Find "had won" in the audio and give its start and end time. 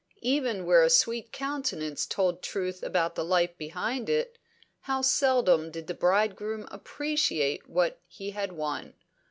8.31-8.95